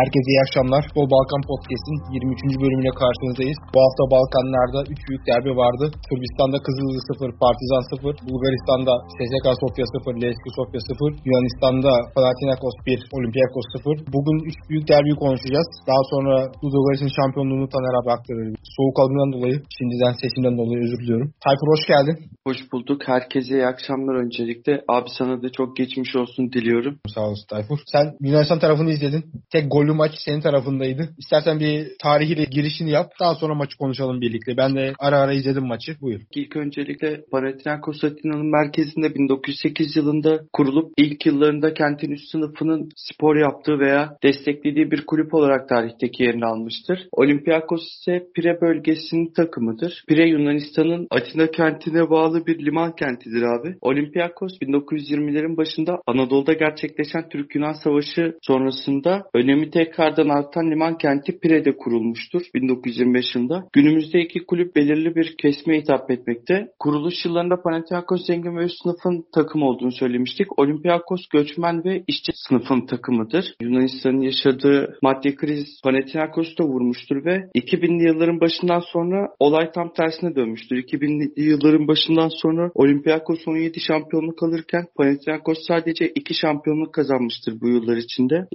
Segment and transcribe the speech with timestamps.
[0.00, 0.80] Herkese iyi akşamlar.
[0.86, 2.62] Futbol Balkan Podcast'in 23.
[2.62, 3.58] bölümüyle karşınızdayız.
[3.74, 5.84] Bu hafta Balkanlarda 3 büyük derbi vardı.
[6.08, 13.00] Kırgızistan'da Kızılızı 0, Partizan 0, Bulgaristan'da SSK Sofya 0, LSK Sofya 0, Yunanistan'da Panathinaikos 1,
[13.16, 14.14] Olympiakos 0.
[14.16, 15.68] Bugün 3 büyük derbiyi konuşacağız.
[15.90, 18.46] Daha sonra Ludogorets'in şampiyonluğunu Taner abi aktarır.
[18.76, 21.28] Soğuk algından dolayı, şimdiden sesimden dolayı özür diliyorum.
[21.44, 22.16] Tayfur hoş geldin.
[22.48, 23.00] Hoş bulduk.
[23.12, 24.72] Herkese iyi akşamlar öncelikle.
[24.96, 26.94] Abi sana da çok geçmiş olsun diliyorum.
[27.14, 27.78] Sağ olasın Tayfur.
[27.94, 29.22] Sen Yunanistan tarafını izledin.
[29.54, 31.08] Tek gollü maç senin tarafındaydı.
[31.18, 33.12] İstersen bir tarihiyle girişini yap.
[33.20, 34.56] Daha sonra maçı konuşalım birlikte.
[34.56, 35.96] Ben de ara ara izledim maçı.
[36.00, 36.20] Buyur.
[36.34, 43.78] İlk öncelikle Panathinaikos Atina'nın merkezinde 1908 yılında kurulup ilk yıllarında kentin üst sınıfının spor yaptığı
[43.78, 47.08] veya desteklediği bir kulüp olarak tarihteki yerini almıştır.
[47.12, 50.04] Olympiakos ise Pire bölgesinin takımıdır.
[50.08, 53.76] Pire Yunanistan'ın Atina kentine bağlı bir liman kentidir abi.
[53.80, 62.42] Olympiakos 1920'lerin başında Anadolu'da gerçekleşen Türk-Yunan Savaşı sonrasında önemi tekrardan artan liman kenti Pire'de kurulmuştur
[62.54, 63.68] 1925 yılında.
[63.72, 66.68] Günümüzde iki kulüp belirli bir kesme hitap etmekte.
[66.78, 70.58] Kuruluş yıllarında Panathinaikos zengin ve üst sınıfın takım olduğunu söylemiştik.
[70.58, 73.54] Olympiakos göçmen ve işçi sınıfın takımıdır.
[73.62, 80.34] Yunanistan'ın yaşadığı maddi kriz Panathinaikos'u da vurmuştur ve 2000'li yılların başından sonra olay tam tersine
[80.34, 80.76] dönmüştür.
[80.76, 87.96] 2000'li yılların başından sonra Olympiakos 17 şampiyonluk alırken Panathinaikos sadece 2 şampiyonluk kazanmıştır bu yıllar
[87.96, 88.46] içinde.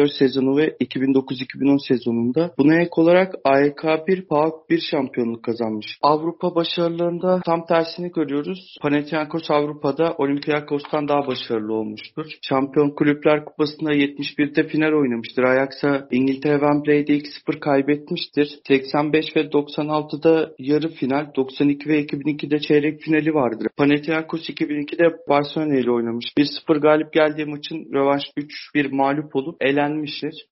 [0.00, 5.98] 2003-2004 sezonu ve 2009-2010 sezonunda buna ek olarak AYK 1 PAOK 1 şampiyonluk kazanmış.
[6.02, 8.76] Avrupa başarılarında tam tersini görüyoruz.
[8.82, 12.26] Panathinaikos Avrupa'da Olympiakos'tan daha başarılı olmuştur.
[12.42, 15.42] Şampiyon Kulüpler Kupası'nda 71'de final oynamıştır.
[15.42, 18.58] Ajax'a İngiltere Wembley'de 2-0 kaybetmiştir.
[18.68, 23.66] 85 ve 96'da yarı final, 92 ve 2002'de çeyrek finali vardır.
[23.76, 26.26] Panathinaikos 2002'de Barcelona ile oynamış.
[26.38, 28.22] 1-0 galip geldiği maçın rövanş
[28.74, 29.79] 3-1 mağlup olup elenmiştir.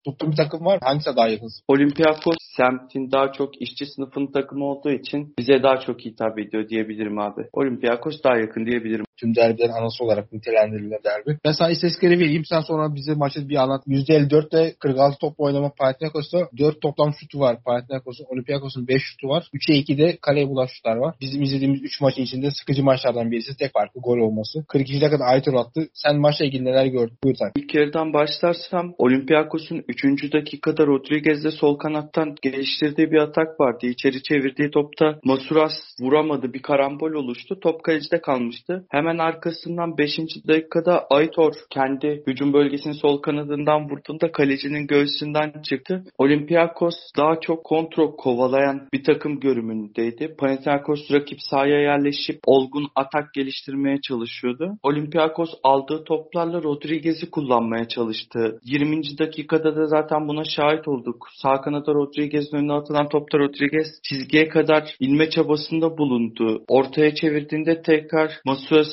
[0.05, 0.81] Tuttuğun bir takım var mı?
[0.83, 1.63] Hangisi daha yakınsın?
[1.69, 7.19] Olympiakos semtin daha çok işçi sınıfının takımı olduğu için bize daha çok hitap ediyor diyebilirim
[7.19, 7.43] abi.
[7.53, 9.05] Olympiakos daha yakın diyebilirim.
[9.21, 11.39] Tüm derbilerin anası olarak nitelendirilen derbi.
[11.45, 12.45] Ben sana istatistikleri vereyim.
[12.45, 13.87] Sen sonra bize maçı bir anlat.
[13.87, 17.57] %54 ile 46 topla oynamak Panathinaikos'ta 4 toplam şutu var.
[17.65, 19.51] Panathinaikos'un, Olympiakos'un 5 şutu var.
[19.55, 21.15] 3'e 2'de kaleye bulaş şutlar var.
[21.21, 23.57] Bizim izlediğimiz 3 maçın içinde sıkıcı maçlardan birisi.
[23.57, 24.65] Tek farkı gol olması.
[24.69, 25.01] 42.
[25.01, 25.89] dakikada Aytur attı.
[25.95, 27.17] Sen maçla ilgili neler gördün?
[27.25, 27.53] Buyur sen.
[27.57, 30.33] İlk yarıdan başlarsam Olympiakos'un 3.
[30.33, 33.87] dakikada Rodriguez'de sol kanattan geliştirdiği bir atak vardı.
[33.87, 36.53] İçeri çevirdiği topta Masuras vuramadı.
[36.53, 37.61] Bir karambol oluştu.
[37.61, 38.87] Top kalecide kalmıştı.
[38.91, 40.19] Hemen arkasından 5.
[40.49, 46.05] dakikada Aitor kendi hücum bölgesinin sol kanadından vurduğunda kalecinin göğsünden çıktı.
[46.19, 50.35] Olympiakos daha çok kontrol kovalayan bir takım görümündeydi.
[50.39, 54.79] Panathinaikos rakip sahaya yerleşip olgun atak geliştirmeye çalışıyordu.
[54.83, 58.61] Olympiakos aldığı toplarla Rodriguez'i kullanmaya çalıştı.
[58.65, 59.19] 20.
[59.19, 61.29] dakikada da zaten buna şahit olduk.
[61.43, 66.65] Sağ kanada Rodriguez'in önüne atılan topta Rodriguez çizgiye kadar inme çabasında bulundu.
[66.69, 68.41] Ortaya çevirdiğinde tekrar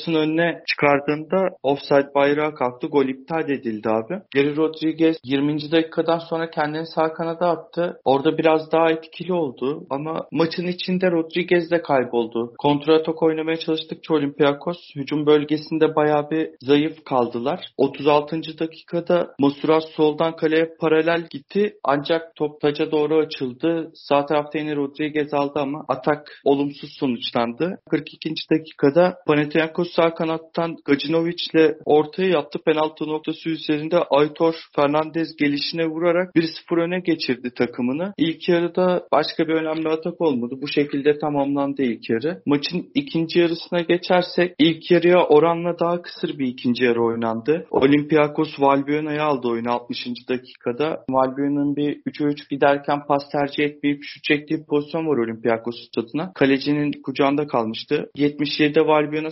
[0.06, 2.86] Masuras'ın önüne çıkardığında offside bayrağı kalktı.
[2.86, 4.22] Gol iptal edildi abi.
[4.34, 5.72] Geri Rodriguez 20.
[5.72, 8.00] dakikadan sonra kendini sağ kanada attı.
[8.04, 12.52] Orada biraz daha etkili oldu ama maçın içinde Rodriguez de kayboldu.
[12.58, 17.60] Kontratak oynamaya çalıştıkça Olympiakos hücum bölgesinde bayağı bir zayıf kaldılar.
[17.76, 18.58] 36.
[18.58, 23.90] dakikada Masuras soldan kaleye paralel gitti ancak top taca doğru açıldı.
[23.94, 27.78] Sağ tarafta yine Rodriguez aldı ama atak olumsuz sonuçlandı.
[27.90, 28.34] 42.
[28.50, 32.58] dakikada Panathinaikos sağ kanattan Gacinovic ile ortaya yaptı.
[32.64, 38.14] Penaltı noktası üzerinde Aitor Fernandez gelişine vurarak 1-0 öne geçirdi takımını.
[38.18, 40.54] İlk yarıda başka bir önemli atak olmadı.
[40.62, 42.42] Bu şekilde tamamlandı ilk yarı.
[42.46, 47.66] Maçın ikinci yarısına geçersek ilk yarıya oranla daha kısır bir ikinci yarı oynandı.
[47.70, 49.98] Olympiakos Valbuena'yı aldı oyunu 60.
[50.28, 51.04] dakikada.
[51.10, 56.32] Valbuena'nın bir 3'e 3 giderken pas tercih etmeyip şut çektiği pozisyon var Olympiakos stadına.
[56.32, 58.10] Kalecinin kucağında kalmıştı.
[58.16, 59.30] 77'de Valbuena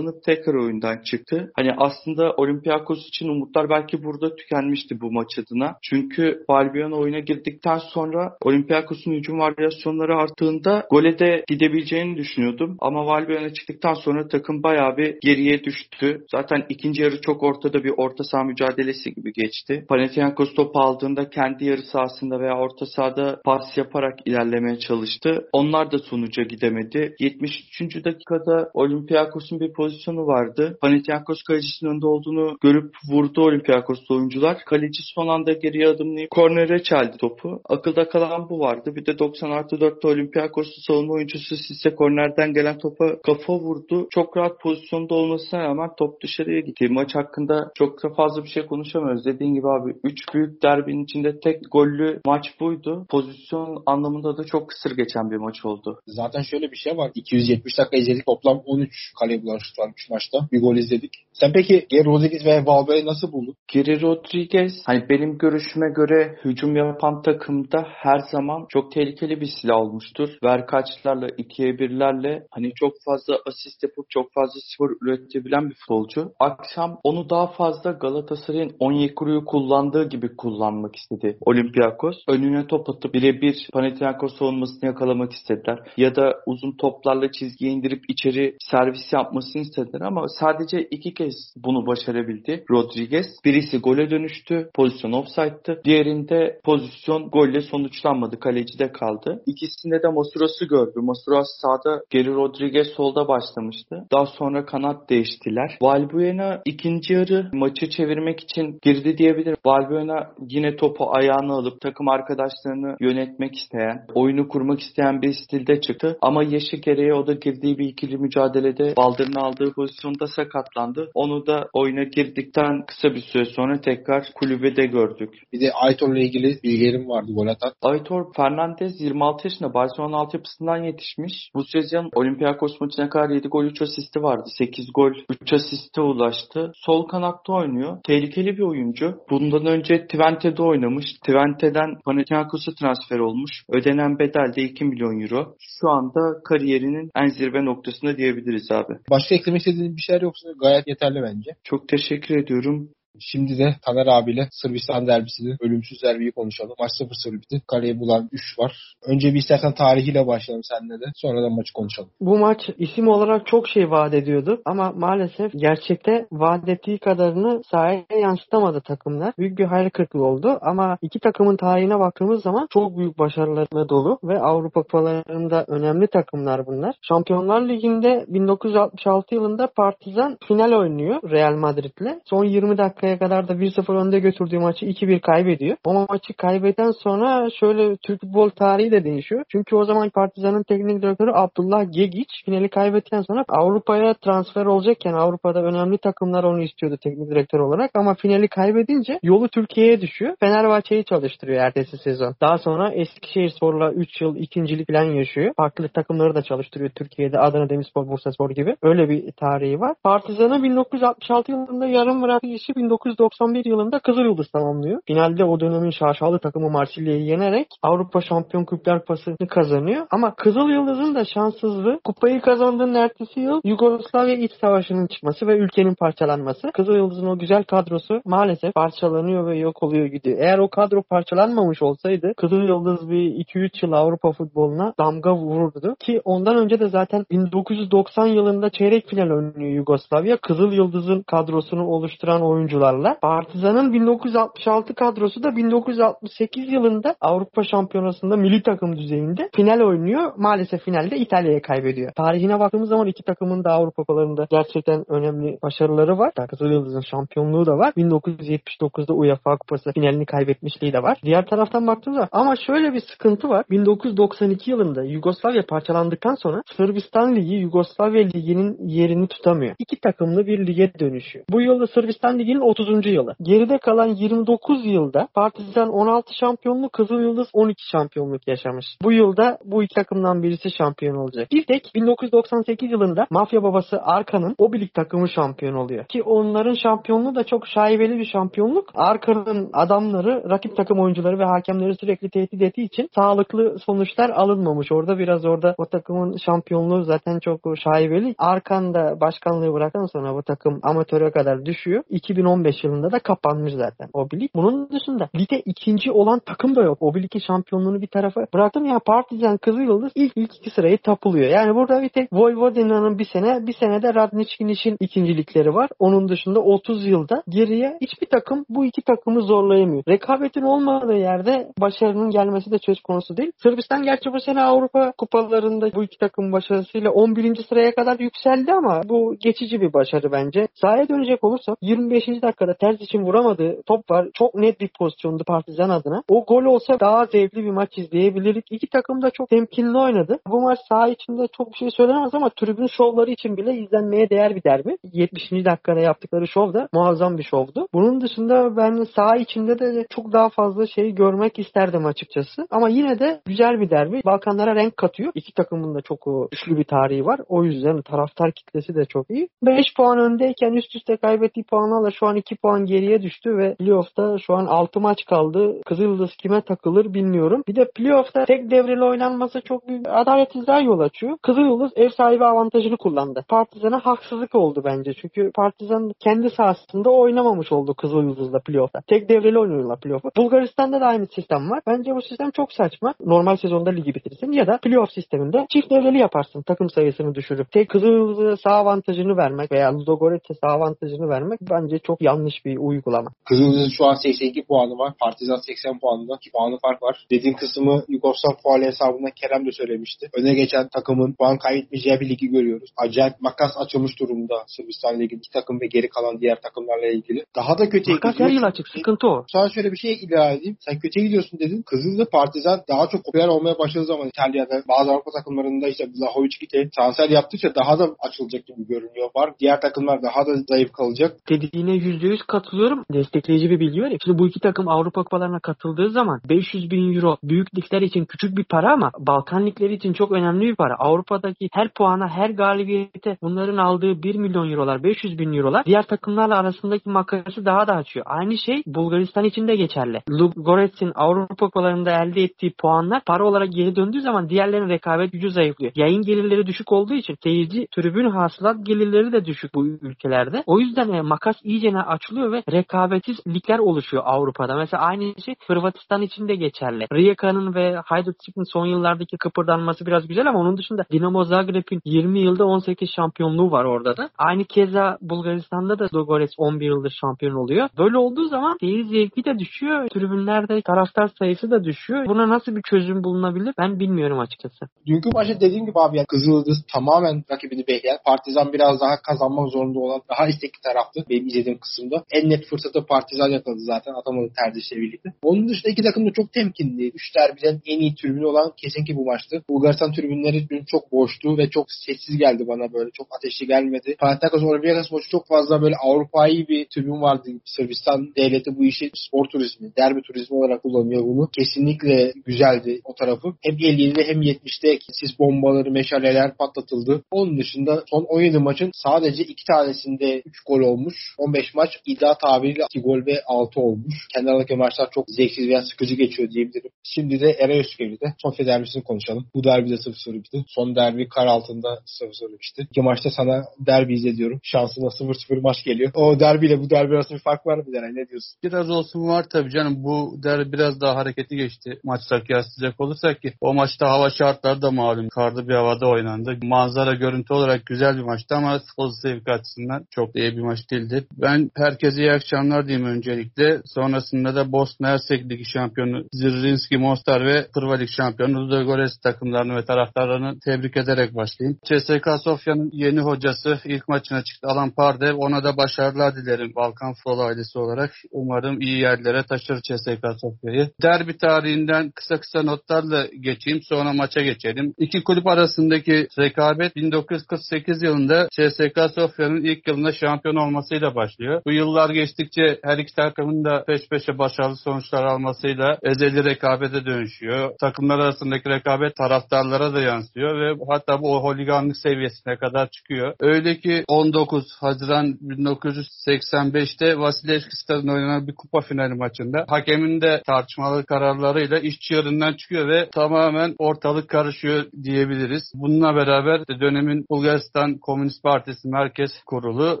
[0.10, 1.52] sakatlanıp tekrar oyundan çıktı.
[1.56, 5.76] Hani aslında Olympiakos için umutlar belki burada tükenmişti bu maç adına.
[5.82, 12.76] Çünkü Valbuena oyuna girdikten sonra Olympiakos'un hücum varyasyonları arttığında gole de gidebileceğini düşünüyordum.
[12.80, 16.24] Ama Valbuena çıktıktan sonra takım bayağı bir geriye düştü.
[16.30, 19.84] Zaten ikinci yarı çok ortada bir orta saha mücadelesi gibi geçti.
[19.88, 25.48] Panathinaikos topu aldığında kendi yarı sahasında veya orta sahada pas yaparak ilerlemeye çalıştı.
[25.52, 27.14] Onlar da sonuca gidemedi.
[27.20, 28.04] 73.
[28.04, 30.78] dakikada Olympiakos'un bir pozisyon pozisyonu vardı.
[30.80, 34.58] Panathinaikos kalecisinin önünde olduğunu görüp vurdu Olympiakos oyuncular.
[34.66, 37.60] Kaleci son anda geriye adımlayıp kornere çeldi topu.
[37.68, 38.92] Akılda kalan bu vardı.
[38.96, 44.06] Bir de 90 artı 4'te Olympiakos'un savunma oyuncusu Sisse kornerden gelen topa kafa vurdu.
[44.10, 46.88] Çok rahat pozisyonda olmasına rağmen top dışarıya gitti.
[46.90, 49.24] Maç hakkında çok da fazla bir şey konuşamıyoruz.
[49.24, 53.06] Dediğin gibi abi 3 büyük derbinin içinde tek gollü maç buydu.
[53.10, 56.00] Pozisyon anlamında da çok kısır geçen bir maç oldu.
[56.06, 57.10] Zaten şöyle bir şey var.
[57.14, 58.26] 270 dakika izledik.
[58.26, 60.48] Toplam 13 kale bulan şut varmış maçta.
[60.52, 61.10] Bir gol izledik.
[61.32, 63.54] Sen peki Geri Rodriguez ve Valbuena'yı nasıl buldun?
[63.72, 69.76] Geri Rodriguez hani benim görüşüme göre hücum yapan takımda her zaman çok tehlikeli bir silah
[69.76, 70.28] olmuştur.
[70.44, 76.32] Verkaçlarla, ikiye birlerle hani çok fazla asist yapıp çok fazla skor üretebilen bir futbolcu.
[76.40, 82.16] Akşam onu daha fazla Galatasaray'ın Onyekuru'yu kullandığı gibi kullanmak istedi Olympiakos.
[82.28, 85.78] Önüne top atıp birebir Panathinaikos savunmasını yakalamak istediler.
[85.96, 91.86] Ya da uzun toplarla çizgiye indirip içeri servis yapmasını istediler ama sadece iki kez bunu
[91.86, 93.26] başarabildi Rodriguez.
[93.44, 94.70] Birisi gole dönüştü.
[94.74, 95.80] Pozisyon offside'tı.
[95.84, 98.40] Diğerinde pozisyon golle sonuçlanmadı.
[98.40, 99.42] Kalecide kaldı.
[99.46, 101.00] İkisinde de Masuras'ı gördü.
[101.00, 104.04] Masuras sağda, Geri Rodriguez solda başlamıştı.
[104.12, 105.78] Daha sonra kanat değiştiler.
[105.82, 109.56] Valbuena ikinci yarı maçı çevirmek için girdi diyebilirim.
[109.66, 116.18] Valbuena yine topu ayağına alıp takım arkadaşlarını yönetmek isteyen, oyunu kurmak isteyen bir stilde çıktı.
[116.22, 121.10] Ama yaşı gereği o da girdiği bir ikili mücadelede baldırını aldığı pozisyonda sakatlandı.
[121.14, 125.34] Onu da oyuna girdikten kısa bir süre sonra tekrar kulübede gördük.
[125.52, 127.72] Bir de Aitor'la ilgili bilgilerim vardı gol atan.
[127.82, 131.50] Aitor Fernandez 26 yaşında Barcelona altyapısından yetişmiş.
[131.54, 134.44] Bu sezon Olympiakos maçına kadar 7 gol 3 asisti vardı.
[134.58, 135.12] 8 gol
[135.42, 136.72] 3 asiste ulaştı.
[136.74, 137.98] Sol kanatta oynuyor.
[138.06, 139.14] Tehlikeli bir oyuncu.
[139.30, 141.04] Bundan önce Twente'de oynamış.
[141.26, 143.50] Twente'den Panathinaikos'a transfer olmuş.
[143.68, 145.54] Ödenen bedel de 2 milyon euro.
[145.60, 148.92] Şu anda kariyerinin en zirve noktasında diyebiliriz abi.
[149.10, 151.50] Başka eklemek istediğiniz bir şeyler yoksa gayet yeterli bence.
[151.64, 152.90] Çok teşekkür ediyorum.
[153.18, 156.74] Şimdi de Taner abiyle Sırbistan derbisini, ölümsüz derbiyi konuşalım.
[156.78, 157.62] Maç 0-0 bitti.
[157.66, 158.94] Kaleyi bulan 3 var.
[159.06, 161.04] Önce bir istersen tarihiyle başlayalım seninle de.
[161.14, 162.10] Sonra da maçı konuşalım.
[162.20, 168.04] Bu maç isim olarak çok şey vaat ediyordu ama maalesef gerçekte vaat ettiği kadarını sahaya
[168.20, 169.34] yansıtamadı takımlar.
[169.38, 174.18] Büyük bir hayal kırıklığı oldu ama iki takımın tarihine baktığımız zaman çok büyük başarılarla dolu
[174.24, 176.94] ve Avrupa kupalarında önemli takımlar bunlar.
[177.02, 182.20] Şampiyonlar Ligi'nde 1966 yılında Partizan final oynuyor Real Madrid'le.
[182.24, 185.76] Son 20 dakikaya kadar da 1-0 önde götürdüğü maçı 2-1 kaybediyor.
[185.84, 189.44] O maçı kaybeden sonra şöyle Türk futbol tarihi de değişiyor.
[189.48, 195.62] Çünkü o zaman Partizan'ın teknik direktörü Abdullah Gegic finali kaybettikten sonra Avrupa'ya transfer olacakken Avrupa'da
[195.62, 200.34] önemli takımlar onu istiyordu teknik direktör olarak ama finali kaybedince yolu Türkiye'ye düşüyor.
[200.40, 202.34] Fenerbahçe'yi çalıştırıyor ertesi sezon.
[202.40, 205.52] Daha sonra Eskişehir Spor'la 3 yıl ikincilik falan yaşıyor.
[205.56, 207.38] Farklı takımları da çalıştırıyor Türkiye'de.
[207.38, 208.76] Adana Demirspor, Bursaspor gibi.
[208.82, 209.94] Öyle bir tarihi var.
[210.02, 215.00] Partizan'ı 1966 yılında yarım bıraktığı işi 1991 yılında Kızılyıldız tamamlıyor.
[215.06, 220.06] Finalde o dönemin şaşalı takımı Marsilya'yı yenerek Avrupa Şampiyon Kulüpler Kupası'nı kazanıyor.
[220.10, 225.94] Ama Kızıl Yıldız'ın da şanssızlığı kupayı kazandığının ertesi yıl Yugoslavya İç Savaşı'nın çıkması ve ülkenin
[225.94, 226.70] parçalanması.
[226.74, 230.38] Kızıl Yıldız'ın o güzel kadrosu maalesef parçalanıyor ve yok oluyor gidiyor.
[230.40, 235.96] Eğer o kadro parçalanmamış olsaydı Kızıl Yıldız bir 2-3 yıl Avrupa futboluna damga vururdu.
[236.00, 240.36] Ki ondan önce de zaten 1990 yılında çeyrek final oynuyor Yugoslavya.
[240.36, 242.42] Kızıl Yıldız'ın kadrosunu oluşturan
[242.80, 243.18] oyuncularla.
[243.22, 250.32] Partizan'ın 1966 kadrosu da 1968 yılında Avrupa Şampiyonası'nda milli takım düzeyinde final oynuyor.
[250.36, 252.12] Maalesef finalde İtalya'ya kaybediyor.
[252.12, 256.32] Tarihine baktığımız zaman iki takımın da Avrupa kupalarında gerçekten önemli başarıları var.
[256.50, 257.92] Kızıl Yıldız'ın şampiyonluğu da var.
[257.96, 261.18] 1979'da UEFA Kupası finalini kaybetmişliği de var.
[261.24, 263.64] Diğer taraftan baktığımızda ama şöyle bir sıkıntı var.
[263.70, 269.74] 1992 yılında Yugoslavya parçalandıktan sonra Sırbistan Ligi Yugoslavya Ligi'nin yerini tutamıyor.
[269.78, 271.44] İki takımlı bir lige dönüşüyor.
[271.50, 273.06] Bu yılda Sırbistan Ligi'nin 30.
[273.06, 273.34] yılı.
[273.42, 278.86] Geride kalan 29 yılda Partizan 16 şampiyonluk, Kızıl Yıldız 12 şampiyonluk yaşamış.
[279.02, 281.48] Bu yılda bu iki takımdan birisi şampiyon olacak.
[281.52, 286.04] Bir tek 1998 yılında mafya babası Arka'nın o birlik takımı şampiyon oluyor.
[286.04, 288.90] Ki onların şampiyonluğu da çok şaibeli bir şampiyonluk.
[288.94, 294.92] Arka'nın adamları, rakip takım oyuncuları ve hakemleri sürekli tehdit ettiği için sağlıklı sonuçlar alınmamış.
[294.92, 298.34] Orada biraz orada o takımın şampiyonluğu zaten çok şaibeli.
[298.38, 302.02] Arkan da başkanlığı bırakan sonra bu takım amatöre kadar düşüyor.
[302.10, 304.50] 2011 2015 yılında da kapanmış zaten o lig.
[304.54, 306.98] Bunun dışında ligde ikinci olan takım da yok.
[307.00, 311.50] O ligin şampiyonluğunu bir tarafa bıraktım ya Partizan Kızılyıldız ilk ilk iki sırayı tapılıyor.
[311.50, 315.90] Yani burada bir tek Vojvodina'nın bir sene bir sene de Radničkinić'in ikincilikleri var.
[315.98, 320.02] Onun dışında 30 yılda geriye hiçbir takım bu iki takımı zorlayamıyor.
[320.08, 323.52] Rekabetin olmadığı yerde başarının gelmesi de söz konusu değil.
[323.56, 327.56] Sırbistan gerçi bu sene Avrupa kupalarında bu iki takım başarısıyla 11.
[327.68, 330.68] sıraya kadar yükseldi ama bu geçici bir başarı bence.
[330.74, 332.20] Sahaya dönecek olursak 25.
[332.50, 334.28] dakikada ters için vuramadığı top var.
[334.34, 336.22] Çok net bir pozisyondu Partizan adına.
[336.28, 338.64] O gol olsa daha zevkli bir maç izleyebilirdik.
[338.70, 340.38] İki takım da çok temkinli oynadı.
[340.46, 344.56] Bu maç saha içinde çok bir şey söylenemez ama tribün şovları için bile izlenmeye değer
[344.56, 344.96] bir derbi.
[345.12, 345.50] 70.
[345.52, 347.86] dakikada yaptıkları şov da muazzam bir şovdu.
[347.94, 352.66] Bunun dışında ben saha içinde de çok daha fazla şey görmek isterdim açıkçası.
[352.70, 354.22] Ama yine de güzel bir derbi.
[354.24, 355.32] Balkanlara renk katıyor.
[355.34, 357.40] İki takımın da çok güçlü bir tarihi var.
[357.48, 359.48] O yüzden taraftar kitlesi de çok iyi.
[359.62, 364.38] 5 puan öndeyken üst üste kaybettiği puanlarla şu an 2 puan geriye düştü ve playoff'ta
[364.38, 365.80] şu an 6 maç kaldı.
[365.86, 367.62] Kızıldız kime takılır bilmiyorum.
[367.68, 371.36] Bir de playoff'ta tek devreli oynanması çok büyük adaletsizliğe yol açıyor.
[371.42, 373.44] Kızıldız ev sahibi avantajını kullandı.
[373.48, 375.14] Partizan'a haksızlık oldu bence.
[375.14, 379.00] Çünkü Partizan kendi sahasında oynamamış oldu Kızıldız'la playoff'ta.
[379.06, 380.30] Tek devreli oynuyorlar playoff'u.
[380.36, 381.80] Bulgaristan'da da aynı sistem var.
[381.86, 383.14] Bence bu sistem çok saçma.
[383.20, 387.72] Normal sezonda ligi bitirsin ya da playoff sisteminde çift devreli yaparsın takım sayısını düşürüp.
[387.72, 393.30] Tek Kızıldız'a sağ avantajını vermek veya Ludogorets'e sağ avantajını vermek bence çok yanlış bir uygulama.
[393.48, 395.12] Kızıldız'ın şu an 82 puanı var.
[395.20, 396.36] Partizan 80 puanında.
[396.36, 397.26] 2 puanı fark var.
[397.30, 400.30] Dediğin kısmı Yugoslav faal hesabında Kerem de söylemişti.
[400.34, 402.90] Öne geçen takımın puan kaybetmeyeceği bir ligi görüyoruz.
[402.96, 407.44] Acayip makas açılmış durumda Sırbistan Ligi iki takım ve geri kalan diğer takımlarla ilgili.
[407.56, 408.48] Daha da kötüye Makas gidiyor.
[408.50, 408.88] her yıl açık.
[408.88, 409.44] Sıkıntı o.
[409.52, 410.76] Sana şöyle bir şey ilave edeyim.
[410.80, 411.82] Sen kötüye gidiyorsun dedin.
[411.82, 416.90] Kızıldı Partizan daha çok popüler olmaya başladığı zaman İtalya'da bazı Avrupa takımlarında işte Vlahovic gitti.
[416.96, 419.30] Transfer yaptıkça daha da açılacak gibi görünüyor.
[419.36, 419.52] Var.
[419.60, 421.36] Diğer takımlar daha da zayıf kalacak.
[421.50, 423.04] Dediğine %100 katılıyorum.
[423.12, 424.18] Destekleyici bir bilgi var ya.
[424.24, 428.56] Şimdi bu iki takım Avrupa kupalarına katıldığı zaman 500 bin euro büyük ligler için küçük
[428.56, 430.94] bir para ama Balkan ligleri için çok önemli bir para.
[430.98, 436.58] Avrupa'daki her puana, her galibiyete bunların aldığı 1 milyon eurolar, 500 bin eurolar diğer takımlarla
[436.58, 438.26] arasındaki makası daha da açıyor.
[438.28, 440.22] Aynı şey Bulgaristan için de geçerli.
[440.30, 445.92] Ludogorets'in Avrupa kupalarında elde ettiği puanlar para olarak geri döndüğü zaman diğerlerinin rekabet gücü zayıflıyor.
[445.96, 450.62] Yayın gelirleri düşük olduğu için seyirci tribün hasılat gelirleri de düşük bu ülkelerde.
[450.66, 451.56] O yüzden e, makas
[452.00, 454.76] iyicene açılıyor ve rekabetsiz ligler oluşuyor Avrupa'da.
[454.76, 457.06] Mesela aynı şey Hırvatistan için de geçerli.
[457.12, 462.64] Rijeka'nın ve Hajdukspil'in son yıllardaki kıpırdanması biraz güzel ama onun dışında Dinamo Zagreb'in 20 yılda
[462.64, 464.30] 18 şampiyonluğu var orada da.
[464.38, 467.88] Aynı keza Bulgaristan'da da Ludogorets 11 yıldır şampiyon oluyor.
[467.98, 470.08] Böyle olduğu zaman seyir zevki de düşüyor.
[470.08, 472.26] Tribünlerde taraftar sayısı da düşüyor.
[472.26, 474.86] Buna nasıl bir çözüm bulunabilir ben bilmiyorum açıkçası.
[475.06, 478.18] Dünkü maçta dediğim gibi abi yani Kızıldız tamamen rakibini bekleyen.
[478.24, 482.24] Partizan biraz daha kazanmak zorunda olan daha istekli taraftı benim izlediğim kısımda.
[482.32, 485.28] En net fırsatı Partizan yakaladı zaten atamadı tercihle birlikte.
[485.42, 487.08] Onun dışında iki takım da çok temkinli.
[487.08, 489.62] Üç derbiden en iyi tribünü olan kesin ki bu maçtı.
[489.68, 493.10] Bulgaristan tribünleri dün çok boştu ve çok sessiz geldi bana böyle.
[493.10, 494.16] Çok ateşli gelmedi.
[494.18, 497.48] Panathinaikos Olympiakos maçı çok fazla böyle Avrupa'yı bir tribün vardı.
[497.64, 501.48] Sırbistan devleti bu işi spor turizmi, derbi turizmi olarak kullanıyor bunu.
[501.58, 503.48] Kesinlikle güzeldi o tarafı.
[503.62, 507.22] Hem 57'de hem 70'de sis bombaları, meşaleler patlatıldı.
[507.30, 511.34] Onun dışında son 17 maçın sadece iki tanesinde 3 gol olmuş.
[511.38, 514.26] 15 maç iddia tabiriyle 2 gol ve 6 olmuş.
[514.34, 516.90] Kendi aradaki maçlar çok zevksiz veya sıkıcı geçiyor diyebilirim.
[517.02, 519.46] Şimdi de Eraüsküp'de Sofya derbisini konuşalım.
[519.54, 520.64] Bu derbi de 0-0 bitti.
[520.68, 521.88] Son derbi kar altında
[522.22, 522.86] 0-0 bitti.
[522.90, 524.60] İki maçta sana derbi izlediyorum.
[524.62, 526.10] Şansına 0-0 maç geliyor.
[526.14, 528.10] O derbiyle bu derbi arasında bir fark var mı Deray?
[528.10, 528.58] Ne diyorsun?
[528.64, 530.04] Biraz olsun var tabii canım.
[530.04, 532.00] Bu derbi biraz daha hareketli geçti.
[532.04, 535.28] Maçlar kıyaslayacak olursak ki o maçta hava şartları da malum.
[535.28, 536.58] Karlı bir havada oynandı.
[536.62, 541.26] Manzara görüntü olarak güzel bir maçtı ama futbol zevki açısından çok iyi bir maç değildi.
[541.32, 543.80] Ben herkese iyi akşamlar diyeyim öncelikle.
[543.84, 549.84] Sonrasında da Bosna Hersek Ligi şampiyonu Zrinski Mostar ve Prva Lig şampiyonu Ludogorets takımlarını ve
[549.84, 551.78] taraftarlarını tebrik ederek başlayayım.
[551.84, 555.36] CSK Sofya'nın yeni hocası ilk maçına çıktı Alan Pardev.
[555.36, 558.10] Ona da başarılar dilerim Balkan Futbol ailesi olarak.
[558.30, 560.90] Umarım iyi yerlere taşır CSK Sofya'yı.
[561.02, 564.94] Derbi tarihinden kısa kısa notlarla geçeyim sonra maça geçelim.
[564.98, 571.59] İki kulüp arasındaki rekabet 1948 yılında CSK Sofya'nın ilk yılında şampiyon olmasıyla başlıyor.
[571.66, 577.70] Bu yıllar geçtikçe her iki takımın da peş peşe başarılı sonuçlar almasıyla ezeli rekabete dönüşüyor.
[577.80, 583.34] Takımlar arasındaki rekabet taraftarlara da yansıyor ve hatta bu holiganlık seviyesine kadar çıkıyor.
[583.40, 591.06] Öyle ki 19 Haziran 1985'te Vasilevski Stadı'nda oynanan bir kupa finali maçında hakemin de tartışmalı
[591.06, 595.72] kararlarıyla iş çığırından çıkıyor ve tamamen ortalık karışıyor diyebiliriz.
[595.74, 600.00] Bununla beraber dönemin Bulgaristan Komünist Partisi Merkez Kurulu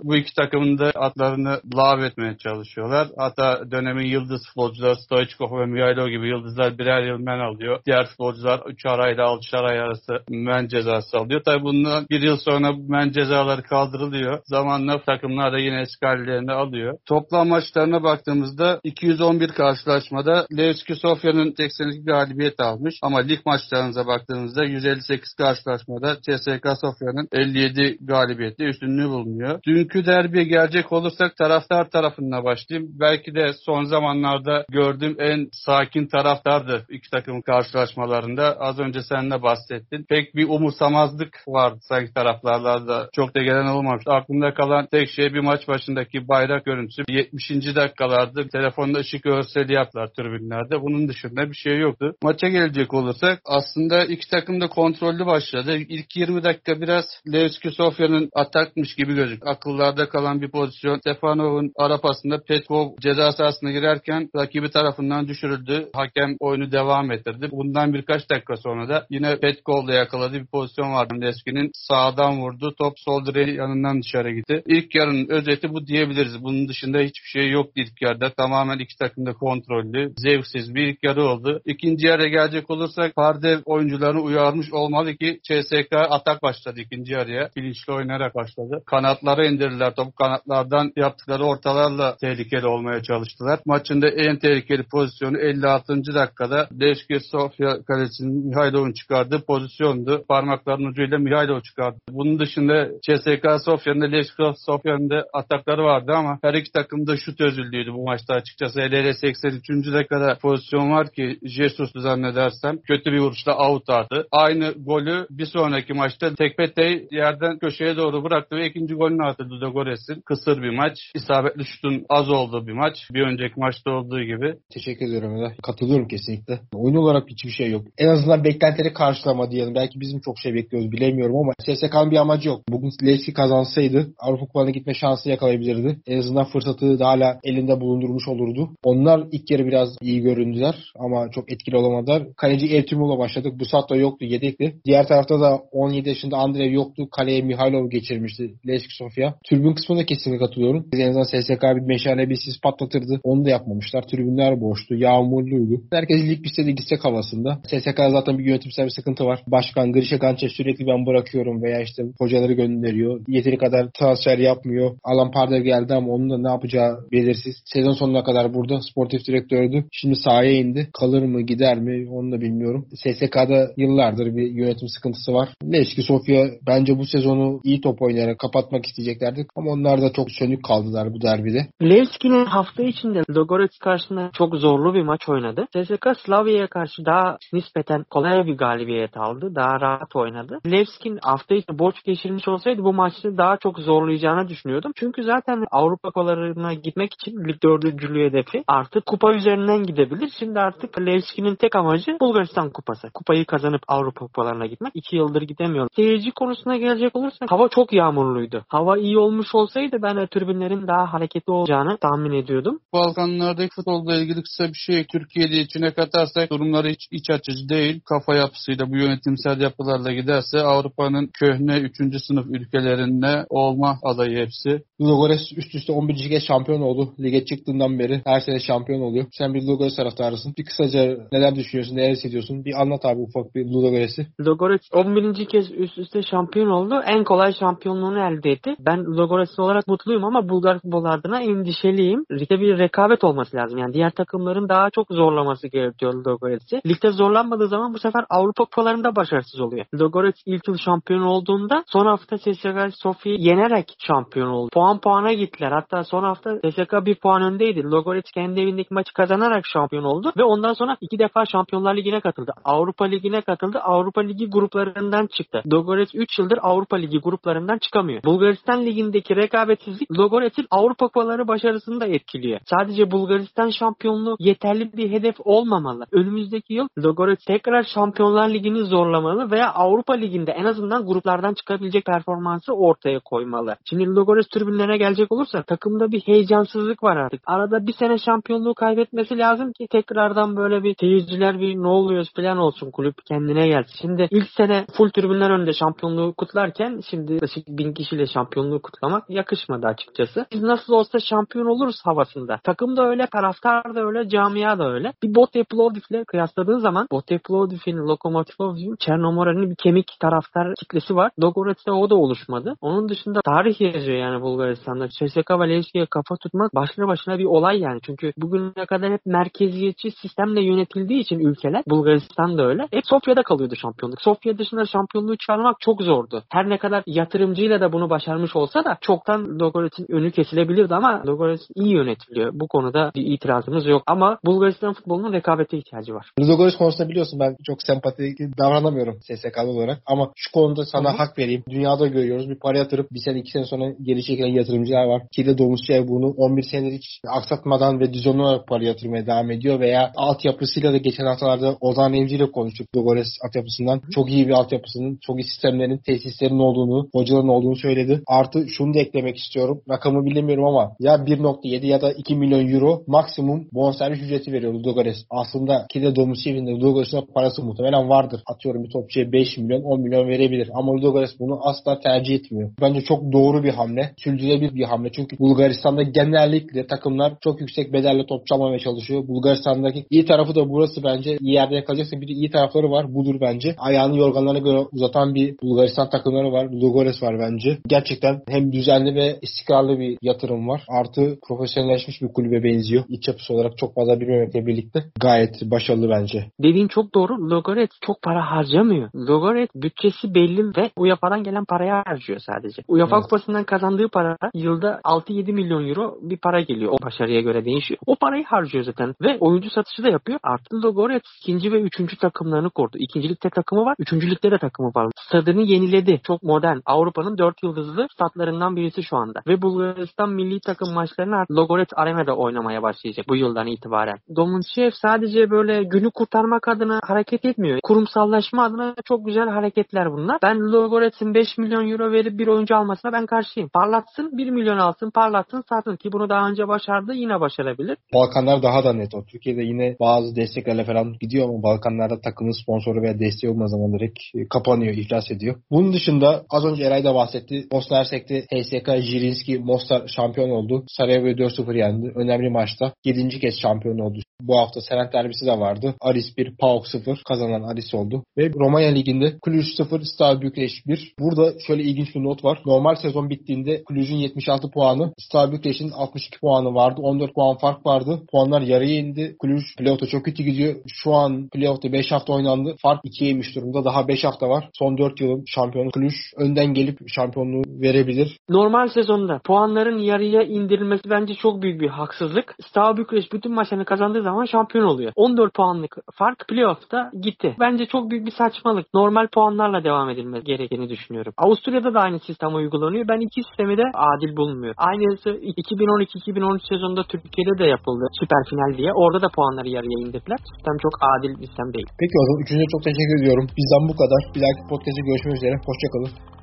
[0.04, 3.08] bu iki takımın da adlarını futbolcularını lav etmeye çalışıyorlar.
[3.16, 7.80] Hatta dönemin yıldız futbolcuları Stoichkov ve Mihailov gibi yıldızlar birer yıl men alıyor.
[7.86, 11.42] Diğer futbolcular 3 arayla 6 ay arası men cezası alıyor.
[11.44, 14.38] Tabi bundan bir yıl sonra men cezaları kaldırılıyor.
[14.44, 16.98] Zamanla takımlar da yine eski hallerini alıyor.
[17.06, 25.34] Toplam maçlarına baktığımızda 211 karşılaşmada Levski Sofya'nın 82 galibiyet almış ama lig maçlarınıza baktığımızda 158
[25.34, 29.60] karşılaşmada CSK Sofya'nın 57 galibiyeti üstünlüğü bulunuyor.
[29.66, 32.90] Dünkü derbiye gelecek olursak taraftar tarafına başlayayım.
[33.00, 38.56] Belki de son zamanlarda gördüğüm en sakin taraftardı iki takım karşılaşmalarında.
[38.60, 40.04] Az önce sen de bahsettin.
[40.08, 43.08] Pek bir umursamazlık vardı sanki taraflarlarda.
[43.12, 44.04] Çok da gelen olmamış.
[44.06, 47.02] Aklımda kalan tek şey bir maç başındaki bayrak görüntüsü.
[47.08, 47.50] 70.
[47.50, 50.82] dakikalarda telefonda ışık görseli yaptılar tribünlerde.
[50.82, 52.14] Bunun dışında bir şey yoktu.
[52.22, 55.76] Maça gelecek olursak aslında iki takım da kontrollü başladı.
[55.76, 59.46] İlk 20 dakika biraz Levski Sofya'nın atakmış gibi gözük.
[59.46, 61.00] Akıllarda kalan bir pozisyon.
[61.20, 65.88] Stefanov'un arapasında Petkov ceza sahasına girerken rakibi tarafından düşürüldü.
[65.94, 67.48] Hakem oyunu devam ettirdi.
[67.52, 71.14] Bundan birkaç dakika sonra da yine Petkov'la yakaladığı bir pozisyon vardı.
[71.20, 72.74] Levski'nin sağdan vurdu.
[72.78, 74.62] Top sol direği yanından dışarı gitti.
[74.66, 76.42] İlk yarının özeti bu diyebiliriz.
[76.42, 78.30] Bunun dışında hiçbir şey yoktu ilk yarıda.
[78.30, 81.60] Tamamen iki takım da kontrollü, zevksiz bir ilk yarı oldu.
[81.64, 87.50] İkinci yarıya gelecek olursak Pardev oyuncularını uyarmış olmalı ki CSK atak başladı ikinci yarıya.
[87.56, 88.82] Bilinçli oynayarak başladı.
[88.86, 89.94] Kanatlara indirdiler.
[89.94, 93.60] Top kanatlardan yaptıkları ortalarla tehlikeli olmaya çalıştılar.
[93.66, 96.14] Maçın da en tehlikeli pozisyonu 56.
[96.14, 100.24] dakikada Leşke Sofya kalesinin Mihailov'un çıkardığı pozisyondu.
[100.28, 101.98] Parmaklarının ucuyla Mihailov çıkardı.
[102.10, 107.16] Bunun dışında CSK Sofya'nın da Leşke Sofya'nın da atakları vardı ama her iki takım da
[107.16, 108.80] şut özürlüydü bu maçta açıkçası.
[108.80, 109.68] hele 83.
[109.92, 114.26] dakikada pozisyon var ki Jesus zannedersem kötü bir vuruşla out attı.
[114.32, 120.20] Aynı golü bir sonraki maçta Tekpetey yerden köşeye doğru bıraktı ve ikinci golünü attı Ludogorets'in.
[120.20, 120.99] Kısır bir maç.
[121.14, 122.96] İsabetli şutun az olduğu bir maç.
[123.12, 124.54] Bir önceki maçta olduğu gibi.
[124.72, 125.52] Teşekkür ediyorum Eda.
[125.62, 126.60] Katılıyorum kesinlikle.
[126.74, 127.86] Oyun olarak hiçbir şey yok.
[127.98, 129.74] En azından beklentileri karşılama diyelim.
[129.74, 132.62] Belki bizim çok şey bekliyoruz bilemiyorum ama CSK'nın bir amacı yok.
[132.68, 135.98] Bugün Leipzig kazansaydı Avrupa Kupası'na gitme şansı yakalayabilirdi.
[136.06, 138.70] En azından fırsatı da hala elinde bulundurmuş olurdu.
[138.84, 142.22] Onlar ilk yarı biraz iyi göründüler ama çok etkili olamadılar.
[142.36, 143.52] Kaleci Ertuğrul'la başladık.
[143.60, 144.74] Bu da yoktu yedekli.
[144.84, 147.08] Diğer tarafta da 17 yaşında Andrev yoktu.
[147.10, 149.34] Kaleye Mihailov geçirmişti Levski Sofia.
[149.50, 150.86] Tribün kısmına kesinlikle katılıyorum.
[150.92, 153.20] En azından SSK bir meşale bir sis patlatırdı.
[153.22, 154.02] Onu da yapmamışlar.
[154.02, 154.94] Tribünler boştu.
[154.94, 155.82] Yağmurluydu.
[155.92, 157.60] Herkes lig bitse gitsek havasında.
[157.66, 159.42] SSK zaten bir yönetimsel bir sıkıntı var.
[159.46, 163.20] Başkan Grisha Gançe sürekli ben bırakıyorum veya işte hocaları gönderiyor.
[163.28, 164.96] Yeteri kadar transfer yapmıyor.
[165.04, 167.62] Alan Pardev geldi ama onun da ne yapacağı belirsiz.
[167.64, 169.84] Sezon sonuna kadar burada sportif direktördü.
[169.92, 170.88] Şimdi sahaya indi.
[170.92, 172.86] Kalır mı gider mi onu da bilmiyorum.
[172.94, 175.48] SSK'da yıllardır bir yönetim sıkıntısı var.
[175.72, 179.46] Leşki Sofya bence bu sezonu iyi top oynayarak kapatmak isteyeceklerdi.
[179.56, 181.66] Ama onlar da çok sönük kaldılar bu derbide.
[181.82, 185.66] Levski'nin hafta içinde Logorets karşısında çok zorlu bir maç oynadı.
[185.72, 189.54] CSK Slavya'ya karşı daha nispeten kolay bir galibiyet aldı.
[189.54, 190.58] Daha rahat oynadı.
[190.66, 194.92] Levski'nin hafta içinde borç geçirmiş olsaydı bu maçı daha çok zorlayacağını düşünüyordum.
[194.96, 200.30] Çünkü zaten Avrupa kupalarına gitmek için lig dördüncülüğü hedefi artık kupa üzerinden gidebilir.
[200.38, 203.10] Şimdi artık Levski'nin tek amacı Bulgaristan kupası.
[203.14, 204.92] Kupayı kazanıp Avrupa kupalarına gitmek.
[204.94, 205.88] İki yıldır gidemiyor.
[205.96, 208.64] Seyirci konusuna gelecek olursak hava çok yağmurluydu.
[208.68, 210.26] Hava iyi olmuş olsaydı ben de
[210.70, 212.78] tribünlerin daha hareketli olacağını tahmin ediyordum.
[212.92, 218.00] Balkanlardaki futbolla ilgili kısa bir şey Türkiye'de içine katarsak durumları hiç iç açıcı değil.
[218.08, 221.96] Kafa yapısıyla bu yönetimsel yapılarla giderse Avrupa'nın köhne 3.
[222.26, 224.82] sınıf ülkelerinde olma adayı hepsi.
[225.00, 226.28] Ludogorets üst üste 11.
[226.28, 227.12] kez şampiyon oldu.
[227.20, 229.26] Lige çıktığından beri her sene şampiyon oluyor.
[229.32, 230.54] Sen bir Ludogorets taraftarısın.
[230.58, 232.64] Bir kısaca neler düşünüyorsun, neler hissediyorsun?
[232.64, 234.26] Bir anlat abi ufak bir Ludogorets'i.
[234.40, 235.46] Ludogorets 11.
[235.46, 237.00] kez üst üste şampiyon oldu.
[237.06, 238.74] En kolay şampiyonluğunu elde etti.
[238.80, 242.24] Ben Ludogorets olarak mutluyum ama Bulgar futbol adına endişeliyim.
[242.32, 243.78] Ligde bir rekabet olması lazım.
[243.78, 246.80] Yani diğer takımların daha çok zorlaması gerekiyor Ludogorets'i.
[246.86, 249.86] Ligde zorlanmadığı zaman bu sefer Avrupa kupalarında başarısız oluyor.
[249.94, 254.70] Ludogorets ilk yıl şampiyon olduğunda son hafta CSKA Sofya'yı yenerek şampiyon oldu.
[254.72, 255.72] Puan puana gittiler.
[255.72, 257.82] Hatta son hafta CSKA bir puan öndeydi.
[257.84, 262.52] Ludogorets kendi evindeki maçı kazanarak şampiyon oldu ve ondan sonra iki defa Şampiyonlar Ligi'ne katıldı.
[262.64, 263.78] Avrupa Ligi'ne katıldı.
[263.78, 265.62] Avrupa Ligi gruplarından çıktı.
[265.66, 268.22] Ludogorets 3 yıldır Avrupa Ligi gruplarından çıkamıyor.
[268.24, 270.10] Bulgaristan Ligi'ndeki rekabetsizlik
[270.50, 272.60] Ludogorets'in Avrupa kupaları başarısını da etkiliyor.
[272.64, 276.06] Sadece Bulgaristan şampiyonluğu yeterli bir hedef olmamalı.
[276.12, 282.72] Önümüzdeki yıl Ludogorets tekrar Şampiyonlar Ligi'ni zorlamalı veya Avrupa Ligi'nde en azından gruplardan çıkabilecek performansı
[282.72, 283.76] ortaya koymalı.
[283.84, 287.42] Şimdi Ludogorets tribünlerine gelecek olursa takımda bir heyecansızlık var artık.
[287.46, 292.58] Arada bir sene şampiyonluğu kaybetmesi lazım ki tekrardan böyle bir seyirciler bir ne oluyor falan
[292.58, 293.94] olsun kulüp kendine gelsin.
[294.00, 299.86] Şimdi ilk sene full tribünler önünde şampiyonluğu kutlarken şimdi yaklaşık bin kişiyle şampiyonluğu kutlamak yakışmadı
[299.86, 300.29] açıkçası.
[300.30, 300.46] Açıkçası.
[300.52, 302.58] Biz nasıl olsa şampiyon oluruz havasında.
[302.64, 305.12] Takım da öyle, taraftar da öyle, camia da öyle.
[305.22, 311.30] Bir Bote Plovdiv'le kıyasladığın zaman Bote Plovdiv'in, Lokomotiv Plovdiv'in, Çernomora'nın bir kemik taraftar kitlesi var.
[311.40, 312.74] Dogorets'te o da oluşmadı.
[312.80, 315.08] Onun dışında tarih yazıyor yani Bulgaristan'da.
[315.08, 318.00] CSKA ve Levski'ye kafa tutmak başlı başına bir olay yani.
[318.02, 322.88] Çünkü bugüne kadar hep merkeziyetçi sistemle yönetildiği için ülkeler Bulgaristan da öyle.
[322.90, 324.22] Hep Sofya'da kalıyordu şampiyonluk.
[324.22, 326.42] Sofya dışında şampiyonluğu çıkarmak çok zordu.
[326.48, 331.62] Her ne kadar yatırımcıyla da bunu başarmış olsa da çoktan Dogorets'in önü kesilebilirdi ama Dogorets
[331.74, 332.50] iyi yönetiliyor.
[332.54, 334.02] Bu konuda bir itirazımız yok.
[334.06, 336.32] Ama Bulgaristan futbolunun rekabete ihtiyacı var.
[336.40, 340.02] Ludogorets konusunda biliyorsun ben çok sempatik davranamıyorum SSK'lı olarak.
[340.06, 341.16] Ama şu konuda sana Hı hı.
[341.16, 341.62] hak vereyim.
[341.70, 342.48] Dünyada görüyoruz.
[342.48, 345.22] Bir para yatırıp bir sene iki sene sonra geri çekilen yatırımcılar var.
[345.32, 349.80] Kile Domuzçay bunu 11 senedir hiç aksatmadan ve düzenli olarak para yatırmaya devam ediyor.
[349.80, 354.02] Veya altyapısıyla da geçen haftalarda Ozan Evci ile konuştuk Ludogorets altyapısından.
[354.14, 358.22] Çok iyi bir altyapısının, çok iyi sistemlerin, tesislerin olduğunu, hocaların olduğunu söyledi.
[358.26, 359.80] Artı şunu da eklemek istiyorum.
[360.10, 365.18] Rakamı bilemiyorum ama ya 1.7 ya da 2 milyon euro maksimum bonservis ücreti veriyor Ludogorets.
[365.30, 368.42] Aslında Kile Domuzçay'ın da Ludogorets'in parası muhtemelen vardır.
[368.46, 370.70] Atıyorum bir topçuya 5 milyon, 10 milyon verebilir.
[370.74, 372.70] Ama Ludogorets bunu asla tercih etmiyor.
[372.80, 374.10] Bence çok doğru bir hamle.
[374.16, 375.12] Sürdürülebilir bir hamle.
[375.12, 379.28] Çünkü Bulgaristan'da genellikle takımlar çok yüksek bedelle topçu almaya çalışıyor.
[379.28, 381.36] Bulgaristan'daki iyi tarafı da burası bence.
[381.40, 383.14] İyi yerde yakalayacaksa bir de iyi tarafları var.
[383.14, 383.74] Budur bence.
[383.78, 386.64] Ayağını yorganlarına göre uzatan bir Bulgaristan takımları var.
[386.64, 387.78] Ludogorets var bence.
[387.88, 390.82] Gerçekten hem düzenli ve istikrarlı bir yatırım var.
[390.88, 393.04] Artı profesyonelleşmiş bir kulübe benziyor.
[393.08, 396.50] İç yapısı olarak çok fazla bilmemekle birlikte gayet başarılı bence.
[396.62, 397.50] Dediğin çok doğru.
[397.50, 399.10] Logorets çok para harcamıyor.
[399.14, 402.82] Logorets bütçesi belli ve UEFA'dan gelen paraya harcıyor sadece.
[402.88, 403.24] UEFA Evet.
[403.24, 406.92] kupasından kazandığı para yılda 6-7 milyon euro bir para geliyor.
[406.92, 407.98] O başarıya göre değişiyor.
[408.06, 410.38] O parayı harcıyor zaten ve oyuncu satışı da yapıyor.
[410.42, 412.98] Artı Logorets ikinci ve üçüncü takımlarını kurdu.
[412.98, 413.94] İkincilikte takımı var.
[413.98, 415.06] Üçüncülükte de takımı var.
[415.28, 416.20] Stadını yeniledi.
[416.24, 416.78] Çok modern.
[416.86, 419.40] Avrupa'nın dört yıldızlı statlarından birisi şu anda.
[419.46, 424.18] Ve Bulgaristan milli takım maçlarını artık Logorets Arena'da oynamaya başlayacak bu yıldan itibaren.
[424.36, 427.78] Domunchev sadece böyle günü kurtarmak adına hareket etmiyor.
[427.82, 430.38] Kurumsallaşma adına çok güzel hareketler bunlar.
[430.42, 433.68] Ben Logorets'in 5 milyon euro verip bir oyuncu almasına ben karşıyım.
[433.68, 437.96] Parlatsın 1 milyon alsın parlatsın satsın ki bunu daha önce başardı yine başarabilir.
[438.14, 439.24] Balkanlar daha da net o.
[439.24, 444.18] Türkiye'de yine bazı desteklerle falan gidiyor ama Balkanlarda takımın sponsoru veya desteği olmadığı zaman direkt
[444.34, 445.56] e, kapanıyor, iflas ediyor.
[445.70, 447.66] Bunun dışında az önce Eray da bahsetti.
[447.72, 450.84] Bosna Hersek'te HSK Jirinski Mostar şampiyon oldu.
[450.88, 452.12] Sarajevo'yu 4-0 yendi.
[452.16, 452.92] Önemli maçta.
[453.04, 453.40] 7.
[453.40, 454.18] kez şampiyon oldu.
[454.42, 455.94] Bu hafta Serent derbisi de vardı.
[456.00, 458.24] Aris 1, PAOK 0 kazanan Aris oldu.
[458.38, 461.12] Ve Romanya Ligi'nde Cluj 0, Steaua Bükreş 1.
[461.20, 462.58] Burada şöyle ilginç bir not var.
[462.66, 467.00] Normal sezon bittiğinde Cluj'un 76 puanı, Steaua Bükreş'in 62 puanı vardı.
[467.02, 468.20] 14 puan fark vardı.
[468.32, 469.36] Puanlar yarıya indi.
[469.44, 470.74] Cluj playoff'ta çok kötü gidiyor.
[470.86, 472.74] Şu an playoff'ta 5 hafta oynandı.
[472.82, 473.84] Fark 2'ye inmiş durumda.
[473.84, 474.68] Daha 5 hafta var.
[474.78, 478.36] Son 4 yılın şampiyonu Cluj önden gelip şampiyonluğu verebilir.
[478.48, 482.54] Normal sezonda puanların yarıya indirilmesi bence çok büyük bir haksızlık.
[482.68, 485.12] Steaua Bükreş bütün maçlarını kazandığı zaman şampiyon oluyor.
[485.16, 487.56] 14 puanlık fark playoff'ta gitti.
[487.60, 488.86] Bence çok büyük bir saçmalık.
[488.94, 491.32] Normal puanlarla devam edilmesi gerektiğini düşünüyorum.
[491.38, 493.08] Avusturya'da da aynı sistem uygulanıyor.
[493.08, 494.78] Ben iki sistemi de adil bulmuyorum.
[494.90, 498.04] Aynısı 2012-2013 sezonunda Türkiye'de de yapıldı.
[498.20, 498.90] Süper final diye.
[498.92, 500.38] Orada da puanları yarıya indirdiler.
[500.52, 501.88] Sistem çok adil bir sistem değil.
[502.00, 503.46] Peki o zaman üçüncüye çok teşekkür ediyorum.
[503.58, 504.20] Bizden bu kadar.
[504.34, 505.54] Bir dahaki podcast'te görüşmek üzere.
[505.68, 506.39] Hoşçakalın.